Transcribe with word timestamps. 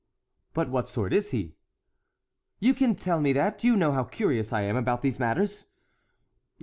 "But 0.55 0.67
what 0.67 0.89
sort 0.89 1.13
is 1.13 1.29
he? 1.29 1.53
You 2.59 2.73
can 2.73 2.95
tell 2.95 3.21
me 3.21 3.33
that; 3.33 3.63
you 3.63 3.77
know 3.77 3.91
how 3.91 4.03
curious 4.03 4.51
I 4.51 4.61
am 4.61 4.75
about 4.75 5.03
these 5.03 5.19
matters." 5.19 5.65